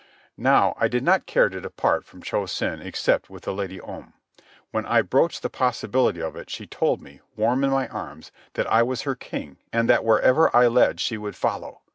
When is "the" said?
3.43-3.53, 5.43-5.49